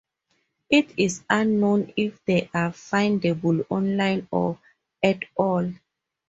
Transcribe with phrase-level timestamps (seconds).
[0.71, 4.57] It is unknown if they are findable online, or
[5.03, 5.71] at all.